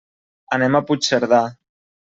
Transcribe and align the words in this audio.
Anem 0.57 0.79
a 0.79 0.81
Puigcerdà. 0.89 1.45